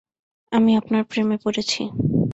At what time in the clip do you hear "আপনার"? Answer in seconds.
0.75-1.03